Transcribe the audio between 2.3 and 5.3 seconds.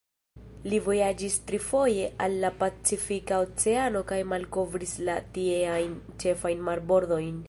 la Pacifika Oceano kaj malkovris la